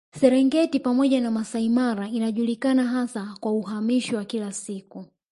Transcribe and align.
Serengeti 0.19 0.79
pamoja 0.79 1.21
na 1.21 1.31
Masai 1.31 1.69
Mara 1.69 2.07
inajulikana 2.07 2.83
hasa 2.87 3.35
kwa 3.39 3.51
uhamisho 3.51 4.17
wa 4.17 4.25
kila 4.25 4.51
siku 4.53 5.05